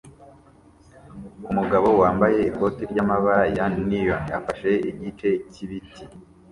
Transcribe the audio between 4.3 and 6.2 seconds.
afashe igice cyibiti